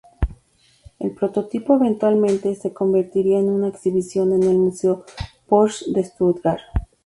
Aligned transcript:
El 0.97 1.11
prototipo 1.11 1.75
eventualmente 1.75 2.55
se 2.55 2.73
convertiría 2.73 3.37
en 3.37 3.49
una 3.51 3.67
exhibición 3.67 4.33
en 4.33 4.41
el 4.41 4.57
Museo 4.57 5.05
Porsche 5.47 5.91
en 5.95 6.03
Stuttgart. 6.03 6.59